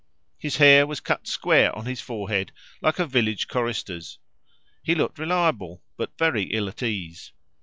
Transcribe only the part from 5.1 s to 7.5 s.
reliable, but very ill at ease.